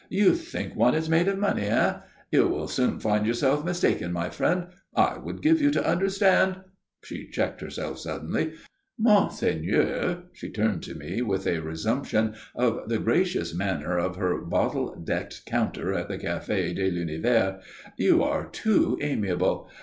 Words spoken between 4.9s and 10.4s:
I would give you to understand". She checked herself suddenly. "Monseigneur"